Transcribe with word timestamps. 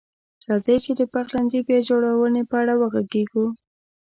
راځئ 0.49 0.77
چې 0.85 0.91
د 0.99 1.01
پخلنځي 1.13 1.59
بیا 1.67 1.79
جوړونې 1.89 2.41
په 2.49 2.55
اړه 2.61 2.73
وغږیږو. 2.81 3.45